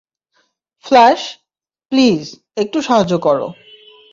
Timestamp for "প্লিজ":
1.91-2.23